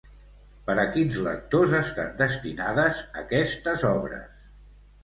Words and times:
Per 0.69 0.75
a 0.83 0.85
quins 0.95 1.19
lectors 1.27 1.75
estan 1.81 2.17
destinades 2.23 3.05
aquestes 3.25 3.89
obres? 3.93 4.47